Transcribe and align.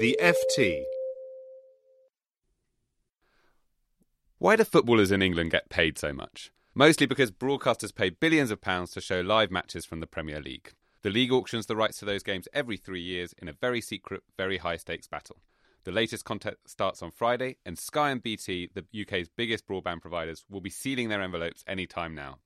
The 0.00 0.18
FT. 0.18 0.84
Why 4.38 4.56
do 4.56 4.64
footballers 4.64 5.12
in 5.12 5.20
England 5.20 5.50
get 5.50 5.68
paid 5.68 5.98
so 5.98 6.14
much? 6.14 6.50
Mostly 6.74 7.04
because 7.04 7.30
broadcasters 7.30 7.94
pay 7.94 8.08
billions 8.08 8.50
of 8.50 8.62
pounds 8.62 8.92
to 8.92 9.02
show 9.02 9.20
live 9.20 9.50
matches 9.50 9.84
from 9.84 10.00
the 10.00 10.06
Premier 10.06 10.40
League. 10.40 10.72
The 11.02 11.10
league 11.10 11.30
auctions 11.30 11.66
the 11.66 11.76
rights 11.76 11.98
to 11.98 12.06
those 12.06 12.22
games 12.22 12.48
every 12.54 12.78
three 12.78 13.02
years 13.02 13.34
in 13.42 13.46
a 13.46 13.52
very 13.52 13.82
secret, 13.82 14.22
very 14.38 14.56
high 14.56 14.78
stakes 14.78 15.06
battle. 15.06 15.36
The 15.84 15.92
latest 15.92 16.24
contest 16.24 16.56
starts 16.64 17.02
on 17.02 17.10
Friday, 17.10 17.58
and 17.66 17.78
Sky 17.78 18.08
and 18.08 18.22
BT, 18.22 18.70
the 18.72 18.86
UK's 19.02 19.28
biggest 19.28 19.68
broadband 19.68 20.00
providers, 20.00 20.46
will 20.48 20.62
be 20.62 20.70
sealing 20.70 21.10
their 21.10 21.20
envelopes 21.20 21.62
any 21.66 21.86
time 21.86 22.14
now. 22.14 22.38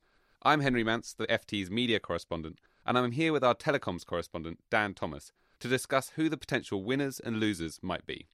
I'm 0.42 0.58
Henry 0.58 0.82
Mance, 0.82 1.14
the 1.16 1.28
FT's 1.28 1.70
media 1.70 2.00
correspondent, 2.00 2.58
and 2.84 2.98
I'm 2.98 3.12
here 3.12 3.32
with 3.32 3.44
our 3.44 3.54
telecoms 3.54 4.04
correspondent, 4.04 4.58
Dan 4.72 4.92
Thomas, 4.92 5.30
to 5.64 5.68
discuss 5.68 6.10
who 6.10 6.28
the 6.28 6.36
potential 6.36 6.84
winners 6.84 7.18
and 7.20 7.40
losers 7.40 7.80
might 7.80 8.04
be. 8.04 8.26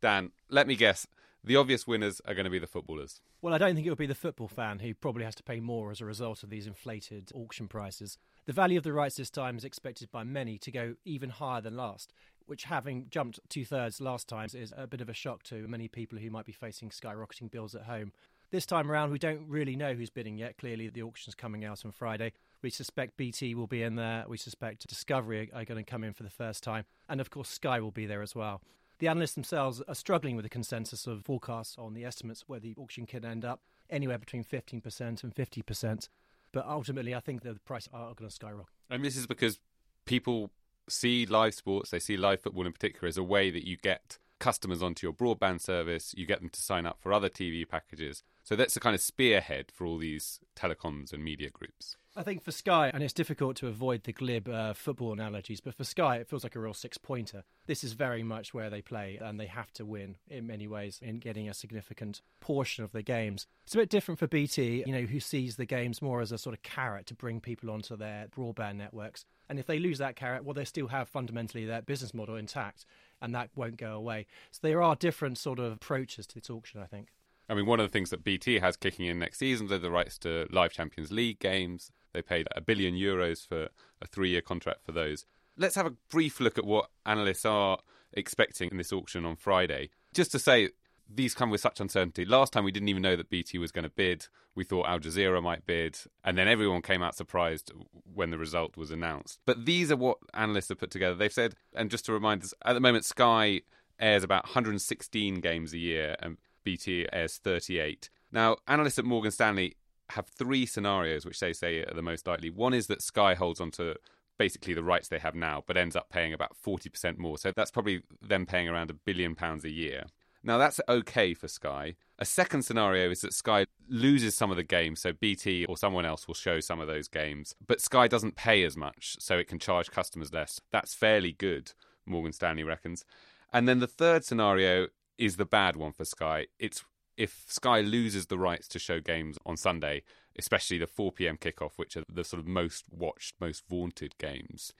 Dan, 0.00 0.32
let 0.48 0.66
me 0.66 0.74
guess, 0.74 1.06
the 1.44 1.54
obvious 1.54 1.86
winners 1.86 2.20
are 2.26 2.34
going 2.34 2.46
to 2.46 2.50
be 2.50 2.58
the 2.58 2.66
footballers. 2.66 3.20
Well, 3.40 3.54
I 3.54 3.58
don't 3.58 3.76
think 3.76 3.86
it 3.86 3.90
will 3.90 3.96
be 3.96 4.06
the 4.06 4.14
football 4.16 4.48
fan 4.48 4.80
who 4.80 4.92
probably 4.92 5.22
has 5.22 5.36
to 5.36 5.44
pay 5.44 5.60
more 5.60 5.92
as 5.92 6.00
a 6.00 6.04
result 6.04 6.42
of 6.42 6.50
these 6.50 6.66
inflated 6.66 7.30
auction 7.32 7.68
prices. 7.68 8.18
The 8.46 8.52
value 8.52 8.76
of 8.76 8.82
the 8.82 8.92
rights 8.92 9.14
this 9.14 9.30
time 9.30 9.56
is 9.56 9.62
expected 9.62 10.10
by 10.10 10.24
many 10.24 10.58
to 10.58 10.72
go 10.72 10.96
even 11.04 11.30
higher 11.30 11.60
than 11.60 11.76
last, 11.76 12.12
which, 12.46 12.64
having 12.64 13.06
jumped 13.08 13.38
two 13.48 13.64
thirds 13.64 14.00
last 14.00 14.28
time, 14.28 14.48
is 14.52 14.74
a 14.76 14.88
bit 14.88 15.00
of 15.00 15.08
a 15.08 15.14
shock 15.14 15.44
to 15.44 15.68
many 15.68 15.86
people 15.86 16.18
who 16.18 16.28
might 16.28 16.44
be 16.44 16.50
facing 16.50 16.90
skyrocketing 16.90 17.52
bills 17.52 17.76
at 17.76 17.82
home. 17.82 18.10
This 18.54 18.66
time 18.66 18.88
around, 18.88 19.10
we 19.10 19.18
don't 19.18 19.48
really 19.48 19.74
know 19.74 19.94
who's 19.94 20.10
bidding 20.10 20.38
yet. 20.38 20.58
Clearly, 20.58 20.88
the 20.88 21.02
auction's 21.02 21.34
coming 21.34 21.64
out 21.64 21.84
on 21.84 21.90
Friday. 21.90 22.34
We 22.62 22.70
suspect 22.70 23.16
BT 23.16 23.56
will 23.56 23.66
be 23.66 23.82
in 23.82 23.96
there. 23.96 24.24
We 24.28 24.36
suspect 24.36 24.86
Discovery 24.86 25.50
are 25.52 25.64
going 25.64 25.84
to 25.84 25.90
come 25.90 26.04
in 26.04 26.12
for 26.12 26.22
the 26.22 26.30
first 26.30 26.62
time. 26.62 26.84
And 27.08 27.20
of 27.20 27.30
course, 27.30 27.48
Sky 27.48 27.80
will 27.80 27.90
be 27.90 28.06
there 28.06 28.22
as 28.22 28.36
well. 28.36 28.62
The 29.00 29.08
analysts 29.08 29.34
themselves 29.34 29.82
are 29.88 29.94
struggling 29.96 30.36
with 30.36 30.44
the 30.44 30.48
consensus 30.48 31.08
of 31.08 31.24
forecasts 31.24 31.74
on 31.76 31.94
the 31.94 32.04
estimates 32.04 32.44
where 32.46 32.60
the 32.60 32.76
auction 32.76 33.06
can 33.06 33.24
end 33.24 33.44
up, 33.44 33.58
anywhere 33.90 34.18
between 34.18 34.44
15% 34.44 35.24
and 35.24 35.34
50%. 35.34 36.08
But 36.52 36.64
ultimately, 36.64 37.12
I 37.12 37.18
think 37.18 37.42
the 37.42 37.54
price 37.64 37.88
are 37.92 38.14
going 38.14 38.28
to 38.28 38.30
skyrocket. 38.32 38.72
And 38.88 39.04
this 39.04 39.16
is 39.16 39.26
because 39.26 39.58
people 40.04 40.52
see 40.88 41.26
live 41.26 41.54
sports, 41.54 41.90
they 41.90 41.98
see 41.98 42.16
live 42.16 42.42
football 42.42 42.66
in 42.66 42.72
particular 42.72 43.08
as 43.08 43.16
a 43.16 43.24
way 43.24 43.50
that 43.50 43.66
you 43.66 43.76
get 43.76 44.18
customers 44.38 44.80
onto 44.80 45.04
your 45.04 45.12
broadband 45.12 45.60
service, 45.60 46.14
you 46.16 46.24
get 46.24 46.38
them 46.38 46.50
to 46.50 46.60
sign 46.60 46.86
up 46.86 46.98
for 47.00 47.12
other 47.12 47.28
TV 47.28 47.68
packages. 47.68 48.22
So 48.44 48.56
that's 48.56 48.74
the 48.74 48.80
kind 48.80 48.94
of 48.94 49.00
spearhead 49.00 49.72
for 49.72 49.86
all 49.86 49.96
these 49.96 50.38
telecoms 50.54 51.14
and 51.14 51.24
media 51.24 51.48
groups. 51.48 51.96
I 52.14 52.22
think 52.22 52.44
for 52.44 52.52
Sky, 52.52 52.90
and 52.92 53.02
it's 53.02 53.14
difficult 53.14 53.56
to 53.56 53.66
avoid 53.66 54.04
the 54.04 54.12
glib 54.12 54.48
uh, 54.48 54.74
football 54.74 55.12
analogies, 55.12 55.60
but 55.60 55.74
for 55.74 55.82
Sky, 55.82 56.16
it 56.16 56.28
feels 56.28 56.44
like 56.44 56.54
a 56.54 56.60
real 56.60 56.74
six 56.74 56.98
pointer. 56.98 57.42
This 57.66 57.82
is 57.82 57.94
very 57.94 58.22
much 58.22 58.54
where 58.54 58.70
they 58.70 58.82
play, 58.82 59.18
and 59.20 59.40
they 59.40 59.46
have 59.46 59.72
to 59.72 59.86
win 59.86 60.16
in 60.28 60.46
many 60.46 60.68
ways 60.68 61.00
in 61.02 61.18
getting 61.18 61.48
a 61.48 61.54
significant 61.54 62.20
portion 62.38 62.84
of 62.84 62.92
the 62.92 63.02
games. 63.02 63.46
It's 63.64 63.74
a 63.74 63.78
bit 63.78 63.88
different 63.88 64.20
for 64.20 64.28
BT, 64.28 64.84
you 64.86 64.92
know, 64.92 65.06
who 65.06 65.20
sees 65.20 65.56
the 65.56 65.64
games 65.64 66.02
more 66.02 66.20
as 66.20 66.30
a 66.30 66.38
sort 66.38 66.54
of 66.54 66.62
carrot 66.62 67.06
to 67.06 67.14
bring 67.14 67.40
people 67.40 67.70
onto 67.70 67.96
their 67.96 68.28
broadband 68.28 68.76
networks. 68.76 69.24
And 69.48 69.58
if 69.58 69.66
they 69.66 69.78
lose 69.78 69.98
that 69.98 70.16
carrot, 70.16 70.44
well, 70.44 70.54
they 70.54 70.64
still 70.66 70.88
have 70.88 71.08
fundamentally 71.08 71.64
their 71.64 71.82
business 71.82 72.14
model 72.14 72.36
intact, 72.36 72.84
and 73.22 73.34
that 73.34 73.50
won't 73.56 73.78
go 73.78 73.94
away. 73.94 74.26
So 74.52 74.60
there 74.62 74.82
are 74.82 74.94
different 74.94 75.38
sort 75.38 75.58
of 75.58 75.72
approaches 75.72 76.26
to 76.28 76.34
this 76.34 76.50
auction, 76.50 76.80
I 76.80 76.86
think. 76.86 77.08
I 77.48 77.54
mean, 77.54 77.66
one 77.66 77.80
of 77.80 77.86
the 77.86 77.92
things 77.92 78.10
that 78.10 78.24
BT 78.24 78.58
has 78.60 78.76
kicking 78.76 79.06
in 79.06 79.18
next 79.18 79.38
season 79.38 79.70
are 79.72 79.78
the 79.78 79.90
rights 79.90 80.18
to 80.18 80.46
live 80.50 80.72
Champions 80.72 81.12
League 81.12 81.38
games. 81.38 81.90
They 82.12 82.22
paid 82.22 82.48
a 82.54 82.60
billion 82.60 82.94
euros 82.94 83.46
for 83.46 83.68
a 84.00 84.06
three 84.06 84.30
year 84.30 84.40
contract 84.40 84.84
for 84.84 84.92
those. 84.92 85.26
Let's 85.56 85.74
have 85.74 85.86
a 85.86 85.94
brief 86.10 86.40
look 86.40 86.58
at 86.58 86.64
what 86.64 86.90
analysts 87.04 87.44
are 87.44 87.78
expecting 88.12 88.70
in 88.70 88.78
this 88.78 88.92
auction 88.92 89.24
on 89.24 89.36
Friday. 89.36 89.90
Just 90.14 90.32
to 90.32 90.38
say, 90.38 90.70
these 91.12 91.34
come 91.34 91.50
with 91.50 91.60
such 91.60 91.80
uncertainty. 91.80 92.24
Last 92.24 92.52
time 92.52 92.64
we 92.64 92.72
didn't 92.72 92.88
even 92.88 93.02
know 93.02 93.16
that 93.16 93.30
BT 93.30 93.58
was 93.58 93.72
going 93.72 93.84
to 93.84 93.90
bid. 93.90 94.26
We 94.54 94.64
thought 94.64 94.86
Al 94.86 95.00
Jazeera 95.00 95.42
might 95.42 95.66
bid, 95.66 95.98
and 96.24 96.38
then 96.38 96.48
everyone 96.48 96.80
came 96.80 97.02
out 97.02 97.16
surprised 97.16 97.72
when 98.14 98.30
the 98.30 98.38
result 98.38 98.76
was 98.76 98.90
announced. 98.90 99.40
But 99.44 99.66
these 99.66 99.90
are 99.90 99.96
what 99.96 100.18
analysts 100.32 100.68
have 100.68 100.78
put 100.78 100.90
together. 100.90 101.14
They've 101.14 101.32
said, 101.32 101.54
and 101.74 101.90
just 101.90 102.06
to 102.06 102.12
remind 102.12 102.42
us, 102.44 102.54
at 102.64 102.72
the 102.72 102.80
moment, 102.80 103.04
Sky 103.04 103.62
airs 103.98 104.22
about 104.22 104.44
116 104.44 105.40
games 105.40 105.72
a 105.72 105.78
year, 105.78 106.16
and 106.20 106.38
BT 106.64 107.06
airs 107.12 107.38
38. 107.38 108.10
Now, 108.32 108.56
analysts 108.66 108.98
at 108.98 109.04
Morgan 109.04 109.30
Stanley 109.30 109.76
have 110.10 110.26
three 110.26 110.66
scenarios 110.66 111.24
which 111.24 111.40
they 111.40 111.52
say 111.52 111.82
are 111.84 111.94
the 111.94 112.02
most 112.02 112.26
likely. 112.26 112.50
One 112.50 112.74
is 112.74 112.88
that 112.88 113.02
Sky 113.02 113.34
holds 113.34 113.60
on 113.60 113.70
to 113.72 113.96
basically 114.38 114.74
the 114.74 114.82
rights 114.82 115.08
they 115.08 115.18
have 115.18 115.34
now, 115.34 115.62
but 115.66 115.76
ends 115.76 115.96
up 115.96 116.10
paying 116.10 116.32
about 116.32 116.56
40% 116.56 117.18
more. 117.18 117.38
So 117.38 117.52
that's 117.54 117.70
probably 117.70 118.02
them 118.20 118.46
paying 118.46 118.68
around 118.68 118.90
a 118.90 118.94
billion 118.94 119.34
pounds 119.34 119.64
a 119.64 119.70
year. 119.70 120.04
Now, 120.42 120.58
that's 120.58 120.80
okay 120.88 121.32
for 121.32 121.48
Sky. 121.48 121.94
A 122.18 122.26
second 122.26 122.62
scenario 122.62 123.10
is 123.10 123.22
that 123.22 123.32
Sky 123.32 123.64
loses 123.88 124.36
some 124.36 124.50
of 124.50 124.58
the 124.58 124.62
games, 124.62 125.00
so 125.00 125.12
BT 125.12 125.64
or 125.64 125.78
someone 125.78 126.04
else 126.04 126.28
will 126.28 126.34
show 126.34 126.60
some 126.60 126.80
of 126.80 126.86
those 126.86 127.08
games, 127.08 127.54
but 127.66 127.80
Sky 127.80 128.08
doesn't 128.08 128.36
pay 128.36 128.62
as 128.62 128.76
much, 128.76 129.16
so 129.20 129.38
it 129.38 129.48
can 129.48 129.58
charge 129.58 129.90
customers 129.90 130.34
less. 130.34 130.60
That's 130.70 130.94
fairly 130.94 131.32
good, 131.32 131.72
Morgan 132.04 132.32
Stanley 132.32 132.62
reckons. 132.62 133.06
And 133.54 133.66
then 133.66 133.78
the 133.78 133.86
third 133.86 134.24
scenario 134.24 134.88
is 135.18 135.36
the 135.36 135.44
bad 135.44 135.76
one 135.76 135.92
for 135.92 136.04
Sky. 136.04 136.46
It's 136.58 136.84
if 137.16 137.44
Sky 137.46 137.80
loses 137.80 138.26
the 138.26 138.38
rights 138.38 138.66
to 138.68 138.78
show 138.78 139.00
games 139.00 139.38
on 139.46 139.56
Sunday, 139.56 140.02
especially 140.38 140.78
the 140.78 140.86
4 140.86 141.12
p.m. 141.12 141.36
kickoff, 141.36 141.72
which 141.76 141.96
are 141.96 142.02
the 142.12 142.24
sort 142.24 142.40
of 142.40 142.46
most 142.46 142.84
watched, 142.90 143.34
most 143.40 143.62
vaunted 143.68 144.16
games. 144.18 144.72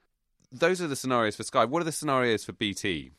Those 0.50 0.80
are 0.80 0.88
the 0.88 0.96
scenarios 0.96 1.36
for 1.36 1.44
Sky. 1.44 1.64
What 1.64 1.82
are 1.82 1.84
the 1.84 1.92
scenarios 1.92 2.44
for 2.44 2.52
BT? 2.52 3.12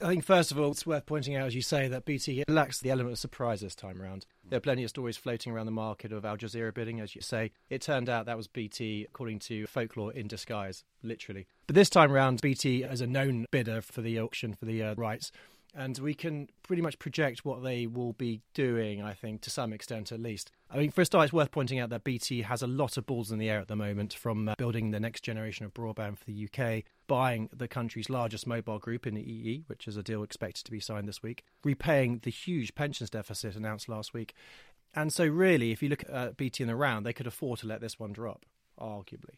I 0.00 0.08
think, 0.08 0.24
first 0.24 0.50
of 0.50 0.58
all, 0.58 0.72
it's 0.72 0.84
worth 0.84 1.06
pointing 1.06 1.36
out, 1.36 1.46
as 1.46 1.54
you 1.54 1.62
say, 1.62 1.86
that 1.86 2.04
BT 2.04 2.42
lacks 2.48 2.80
the 2.80 2.90
element 2.90 3.12
of 3.12 3.18
surprise 3.18 3.60
this 3.60 3.76
time 3.76 4.02
around. 4.02 4.26
There 4.44 4.56
are 4.56 4.60
plenty 4.60 4.82
of 4.82 4.90
stories 4.90 5.16
floating 5.16 5.52
around 5.52 5.66
the 5.66 5.72
market 5.72 6.12
of 6.12 6.24
Al 6.24 6.36
Jazeera 6.36 6.74
bidding, 6.74 7.00
as 7.00 7.14
you 7.14 7.20
say. 7.20 7.52
It 7.70 7.80
turned 7.80 8.08
out 8.08 8.26
that 8.26 8.36
was 8.36 8.48
BT, 8.48 9.04
according 9.08 9.38
to 9.40 9.66
folklore, 9.66 10.12
in 10.12 10.26
disguise, 10.26 10.82
literally. 11.02 11.46
But 11.68 11.76
this 11.76 11.88
time 11.88 12.10
around, 12.10 12.40
BT, 12.40 12.82
as 12.82 13.00
a 13.00 13.06
known 13.06 13.46
bidder 13.52 13.80
for 13.80 14.02
the 14.02 14.18
auction 14.18 14.52
for 14.54 14.64
the 14.64 14.82
uh, 14.82 14.94
rights, 14.96 15.30
and 15.74 15.98
we 15.98 16.14
can 16.14 16.48
pretty 16.62 16.82
much 16.82 16.98
project 16.98 17.44
what 17.44 17.62
they 17.62 17.86
will 17.86 18.12
be 18.12 18.40
doing, 18.54 19.02
I 19.02 19.12
think, 19.12 19.40
to 19.42 19.50
some 19.50 19.72
extent 19.72 20.12
at 20.12 20.20
least. 20.20 20.50
I 20.70 20.78
mean, 20.78 20.90
for 20.90 21.00
a 21.00 21.04
start, 21.04 21.24
it's 21.24 21.32
worth 21.32 21.50
pointing 21.50 21.78
out 21.78 21.90
that 21.90 22.04
BT 22.04 22.42
has 22.42 22.62
a 22.62 22.66
lot 22.66 22.96
of 22.96 23.06
balls 23.06 23.30
in 23.30 23.38
the 23.38 23.50
air 23.50 23.60
at 23.60 23.68
the 23.68 23.76
moment 23.76 24.14
from 24.14 24.48
uh, 24.48 24.54
building 24.56 24.90
the 24.90 25.00
next 25.00 25.22
generation 25.22 25.66
of 25.66 25.74
broadband 25.74 26.18
for 26.18 26.24
the 26.24 26.48
UK, 26.48 26.84
buying 27.06 27.48
the 27.52 27.68
country's 27.68 28.08
largest 28.08 28.46
mobile 28.46 28.78
group 28.78 29.06
in 29.06 29.14
the 29.14 29.22
EE, 29.22 29.64
which 29.66 29.88
is 29.88 29.96
a 29.96 30.02
deal 30.02 30.22
expected 30.22 30.64
to 30.64 30.70
be 30.70 30.80
signed 30.80 31.08
this 31.08 31.22
week, 31.22 31.44
repaying 31.64 32.20
the 32.22 32.30
huge 32.30 32.74
pensions 32.74 33.10
deficit 33.10 33.56
announced 33.56 33.88
last 33.88 34.14
week. 34.14 34.34
And 34.94 35.12
so, 35.12 35.26
really, 35.26 35.72
if 35.72 35.82
you 35.82 35.88
look 35.88 36.04
at 36.04 36.10
uh, 36.10 36.30
BT 36.36 36.62
in 36.64 36.68
the 36.68 36.76
round, 36.76 37.04
they 37.04 37.12
could 37.12 37.26
afford 37.26 37.58
to 37.60 37.66
let 37.66 37.80
this 37.80 37.98
one 37.98 38.12
drop, 38.12 38.46
arguably. 38.80 39.36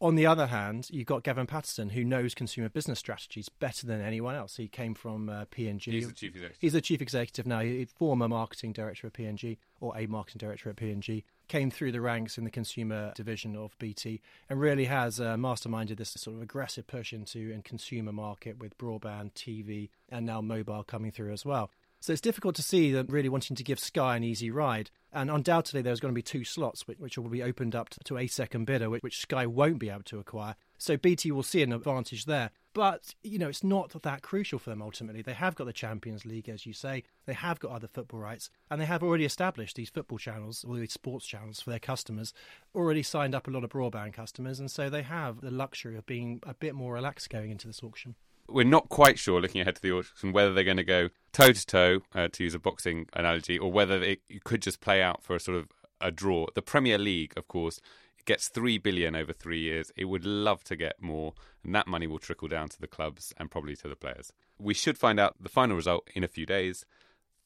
On 0.00 0.16
the 0.16 0.26
other 0.26 0.48
hand, 0.48 0.88
you've 0.90 1.06
got 1.06 1.22
Gavin 1.22 1.46
Patterson, 1.46 1.90
who 1.90 2.04
knows 2.04 2.34
consumer 2.34 2.68
business 2.68 2.98
strategies 2.98 3.48
better 3.48 3.86
than 3.86 4.00
anyone 4.00 4.34
else. 4.34 4.56
He 4.56 4.66
came 4.66 4.92
from 4.92 5.28
uh, 5.28 5.44
P&G. 5.50 5.90
He's 5.90 6.08
the 6.08 6.12
chief 6.12 6.34
executive. 6.34 6.58
He's 6.60 6.72
the 6.72 6.80
chief 6.80 7.00
executive 7.00 7.46
now. 7.46 7.60
He's 7.60 7.90
former 7.92 8.28
marketing 8.28 8.72
director 8.72 9.06
at 9.06 9.12
P&G, 9.12 9.56
or 9.80 9.96
a 9.96 10.06
marketing 10.06 10.40
director 10.40 10.68
at 10.68 10.76
P&G. 10.76 11.24
Came 11.46 11.70
through 11.70 11.92
the 11.92 12.00
ranks 12.00 12.36
in 12.36 12.44
the 12.44 12.50
consumer 12.50 13.12
division 13.14 13.54
of 13.54 13.78
BT 13.78 14.20
and 14.48 14.60
really 14.60 14.86
has 14.86 15.20
uh, 15.20 15.36
masterminded 15.36 15.98
this 15.98 16.10
sort 16.10 16.36
of 16.36 16.42
aggressive 16.42 16.86
push 16.86 17.12
into 17.12 17.54
a 17.56 17.62
consumer 17.62 18.12
market 18.12 18.58
with 18.58 18.76
broadband, 18.78 19.32
TV, 19.34 19.90
and 20.10 20.26
now 20.26 20.40
mobile 20.40 20.82
coming 20.82 21.12
through 21.12 21.32
as 21.32 21.44
well. 21.44 21.70
So 22.04 22.12
it's 22.12 22.20
difficult 22.20 22.54
to 22.56 22.62
see 22.62 22.92
them 22.92 23.06
really 23.08 23.30
wanting 23.30 23.56
to 23.56 23.64
give 23.64 23.80
Sky 23.80 24.14
an 24.14 24.24
easy 24.24 24.50
ride. 24.50 24.90
And 25.10 25.30
undoubtedly, 25.30 25.80
there's 25.80 26.00
going 26.00 26.12
to 26.12 26.14
be 26.14 26.20
two 26.20 26.44
slots 26.44 26.86
which, 26.86 27.16
will 27.16 27.30
be 27.30 27.42
opened 27.42 27.74
up 27.74 27.88
to 28.04 28.18
a 28.18 28.26
second 28.26 28.66
bidder, 28.66 28.90
which, 28.90 29.02
which 29.02 29.20
Sky 29.20 29.46
won't 29.46 29.78
be 29.78 29.88
able 29.88 30.02
to 30.02 30.18
acquire. 30.18 30.54
So 30.76 30.98
BT 30.98 31.32
will 31.32 31.42
see 31.42 31.62
an 31.62 31.72
advantage 31.72 32.26
there. 32.26 32.50
But, 32.74 33.14
you 33.22 33.38
know, 33.38 33.48
it's 33.48 33.64
not 33.64 34.02
that 34.02 34.20
crucial 34.20 34.58
for 34.58 34.68
them 34.68 34.82
ultimately. 34.82 35.22
They 35.22 35.32
have 35.32 35.54
got 35.54 35.64
the 35.64 35.72
Champions 35.72 36.26
League, 36.26 36.50
as 36.50 36.66
you 36.66 36.74
say. 36.74 37.04
They 37.24 37.32
have 37.32 37.58
got 37.58 37.70
other 37.70 37.88
football 37.88 38.20
rights. 38.20 38.50
And 38.70 38.78
they 38.78 38.84
have 38.84 39.02
already 39.02 39.24
established 39.24 39.76
these 39.76 39.88
football 39.88 40.18
channels, 40.18 40.62
or 40.62 40.76
these 40.76 40.92
sports 40.92 41.24
channels 41.24 41.62
for 41.62 41.70
their 41.70 41.78
customers, 41.78 42.34
already 42.74 43.02
signed 43.02 43.34
up 43.34 43.48
a 43.48 43.50
lot 43.50 43.64
of 43.64 43.70
broadband 43.70 44.12
customers. 44.12 44.60
And 44.60 44.70
so 44.70 44.90
they 44.90 45.04
have 45.04 45.40
the 45.40 45.50
luxury 45.50 45.96
of 45.96 46.04
being 46.04 46.40
a 46.42 46.52
bit 46.52 46.74
more 46.74 46.92
relaxed 46.92 47.30
going 47.30 47.50
into 47.50 47.66
this 47.66 47.82
auction 47.82 48.14
we're 48.48 48.64
not 48.64 48.88
quite 48.88 49.18
sure, 49.18 49.40
looking 49.40 49.60
ahead 49.60 49.76
to 49.76 49.82
the 49.82 49.92
auction, 49.92 50.32
whether 50.32 50.52
they're 50.52 50.64
going 50.64 50.76
to 50.76 50.84
go 50.84 51.08
toe 51.32 51.52
to 51.52 51.66
toe, 51.66 52.00
to 52.14 52.44
use 52.44 52.54
a 52.54 52.58
boxing 52.58 53.06
analogy, 53.12 53.58
or 53.58 53.72
whether 53.72 54.02
it 54.02 54.20
could 54.44 54.62
just 54.62 54.80
play 54.80 55.02
out 55.02 55.22
for 55.22 55.34
a 55.36 55.40
sort 55.40 55.58
of 55.58 55.68
a 56.00 56.10
draw. 56.10 56.46
The 56.54 56.62
Premier 56.62 56.98
League, 56.98 57.32
of 57.36 57.48
course, 57.48 57.80
gets 58.24 58.48
three 58.48 58.78
billion 58.78 59.14
over 59.14 59.32
three 59.32 59.60
years. 59.60 59.92
It 59.96 60.06
would 60.06 60.24
love 60.24 60.64
to 60.64 60.76
get 60.76 61.00
more, 61.00 61.34
and 61.62 61.74
that 61.74 61.86
money 61.86 62.06
will 62.06 62.18
trickle 62.18 62.48
down 62.48 62.68
to 62.70 62.80
the 62.80 62.86
clubs 62.86 63.32
and 63.38 63.50
probably 63.50 63.76
to 63.76 63.88
the 63.88 63.96
players. 63.96 64.32
We 64.58 64.74
should 64.74 64.98
find 64.98 65.18
out 65.18 65.36
the 65.40 65.48
final 65.48 65.76
result 65.76 66.08
in 66.14 66.24
a 66.24 66.28
few 66.28 66.46
days. 66.46 66.84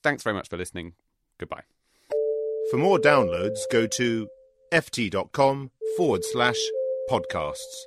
Thanks 0.02 0.22
very 0.22 0.34
much 0.34 0.48
for 0.48 0.56
listening. 0.56 0.94
Goodbye. 1.38 1.62
For 2.70 2.76
more 2.76 2.98
downloads, 2.98 3.60
go 3.72 3.86
to 3.86 4.28
ft.com 4.72 5.70
forward 5.96 6.24
slash 6.24 6.58
podcasts. 7.10 7.86